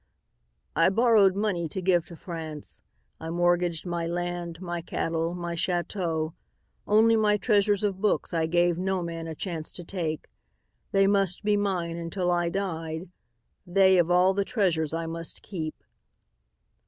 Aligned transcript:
"I 0.75 0.89
borrowed 0.89 1.35
money 1.35 1.69
to 1.69 1.79
give 1.79 2.07
to 2.07 2.15
France. 2.15 2.81
I 3.19 3.29
mortgaged 3.29 3.85
my 3.85 4.07
land, 4.07 4.59
my 4.59 4.81
cattle, 4.81 5.35
my 5.35 5.53
chateau; 5.53 6.33
only 6.87 7.15
my 7.15 7.37
treasure 7.37 7.75
of 7.87 8.01
books 8.01 8.33
I 8.33 8.47
gave 8.47 8.79
no 8.79 9.03
man 9.03 9.27
a 9.27 9.35
chance 9.35 9.71
to 9.73 9.83
take. 9.83 10.25
They 10.91 11.05
must 11.05 11.43
be 11.43 11.55
mine 11.55 11.97
until 11.97 12.31
I 12.31 12.49
died. 12.49 13.09
They 13.67 13.99
of 13.99 14.09
all 14.09 14.33
the 14.33 14.43
treasures 14.43 14.91
I 14.91 15.05
must 15.05 15.43
keep. 15.43 15.83